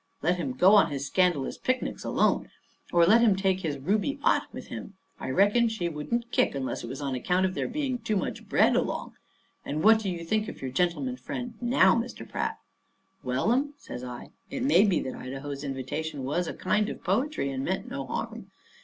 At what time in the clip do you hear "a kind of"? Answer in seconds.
16.47-17.03